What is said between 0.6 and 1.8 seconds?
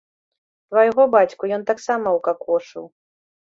Твайго бацьку ён